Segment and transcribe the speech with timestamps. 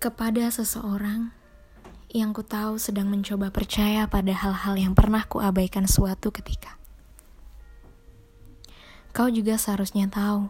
[0.00, 1.28] Kepada seseorang
[2.08, 6.80] yang ku tahu sedang mencoba percaya pada hal-hal yang pernah ku abaikan suatu ketika.
[9.12, 10.48] Kau juga seharusnya tahu,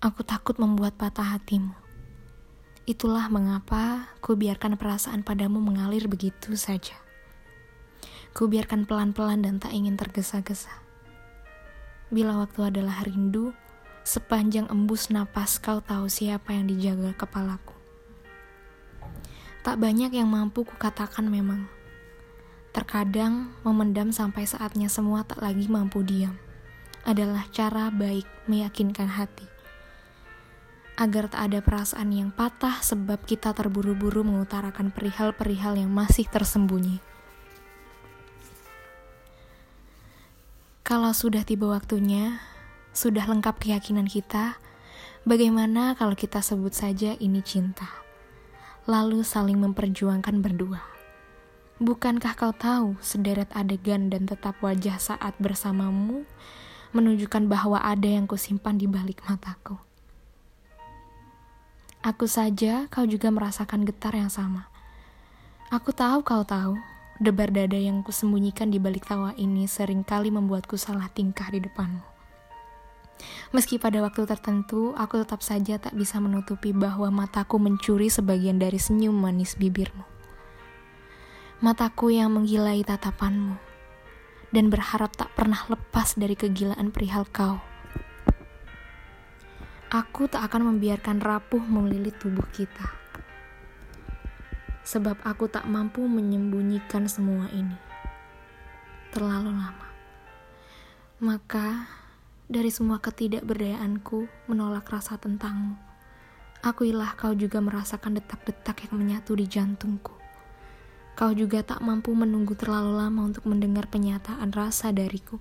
[0.00, 1.76] aku takut membuat patah hatimu.
[2.88, 6.96] Itulah mengapa ku biarkan perasaan padamu mengalir begitu saja.
[8.32, 10.72] Ku biarkan pelan-pelan dan tak ingin tergesa-gesa.
[12.08, 13.52] Bila waktu adalah rindu,
[14.00, 17.77] sepanjang embus napas kau tahu siapa yang dijaga kepalaku.
[19.68, 21.68] Tak banyak yang mampu kukatakan memang.
[22.72, 26.40] Terkadang memendam sampai saatnya semua tak lagi mampu diam.
[27.04, 29.44] Adalah cara baik meyakinkan hati.
[30.96, 37.04] Agar tak ada perasaan yang patah sebab kita terburu-buru mengutarakan perihal-perihal yang masih tersembunyi.
[40.80, 42.40] Kalau sudah tiba waktunya,
[42.96, 44.56] sudah lengkap keyakinan kita,
[45.28, 48.07] bagaimana kalau kita sebut saja ini cinta?
[48.88, 50.80] Lalu saling memperjuangkan berdua.
[51.76, 56.24] Bukankah kau tahu sederet adegan dan tetap wajah saat bersamamu
[56.96, 59.76] menunjukkan bahwa ada yang kusimpan di balik mataku?
[62.00, 64.72] Aku saja, kau juga merasakan getar yang sama.
[65.68, 66.80] Aku tahu kau tahu,
[67.20, 72.17] debar dada yang kusembunyikan di balik tawa ini sering kali membuatku salah tingkah di depanmu.
[73.50, 78.76] Meski pada waktu tertentu, aku tetap saja tak bisa menutupi bahwa mataku mencuri sebagian dari
[78.76, 80.04] senyum manis bibirmu.
[81.58, 83.58] Mataku yang menggilai tatapanmu,
[84.54, 87.58] dan berharap tak pernah lepas dari kegilaan perihal kau.
[89.88, 92.92] Aku tak akan membiarkan rapuh melilit tubuh kita.
[94.84, 97.76] Sebab aku tak mampu menyembunyikan semua ini.
[99.12, 99.88] Terlalu lama.
[101.24, 101.88] Maka
[102.48, 105.76] dari semua ketidakberdayaanku menolak rasa tentangmu.
[106.64, 110.16] Akuilah kau juga merasakan detak-detak yang menyatu di jantungku.
[111.12, 115.36] Kau juga tak mampu menunggu terlalu lama untuk mendengar penyataan rasa dariku.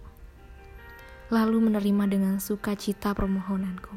[1.31, 3.95] Lalu menerima dengan sukacita permohonanku.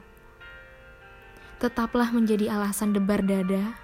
[1.61, 3.75] Tetaplah menjadi alasan debar dada,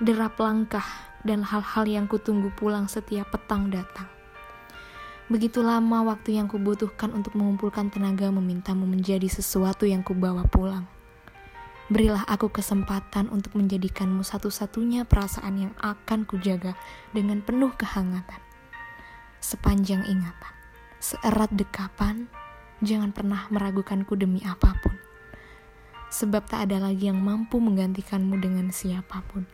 [0.00, 0.86] derap langkah,
[1.26, 4.21] dan hal-hal yang kutunggu pulang setiap petang datang.
[5.32, 10.84] Begitu lama waktu yang kubutuhkan untuk mengumpulkan tenaga memintamu menjadi sesuatu yang kubawa pulang.
[11.88, 16.76] Berilah aku kesempatan untuk menjadikanmu satu-satunya perasaan yang akan kujaga
[17.16, 18.44] dengan penuh kehangatan.
[19.40, 20.54] Sepanjang ingatan,
[21.00, 22.28] seerat dekapan,
[22.84, 24.92] jangan pernah meragukanku demi apa pun.
[26.12, 29.48] Sebab tak ada lagi yang mampu menggantikanmu dengan siapa pun.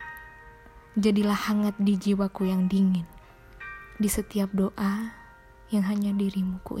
[0.99, 3.07] Jadilah hangat di jiwaku yang dingin.
[3.95, 5.18] Di setiap doa,
[5.69, 6.77] yang hanya dirimu ku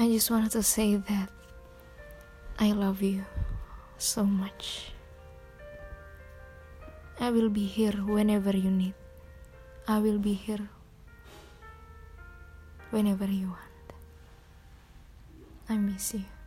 [0.00, 1.28] I just wanted to say that
[2.58, 3.22] I love you
[3.98, 4.92] so much.
[7.20, 8.94] I will be here whenever you need.
[9.86, 10.70] I will be here
[12.88, 13.88] whenever you want.
[15.68, 16.39] I miss you.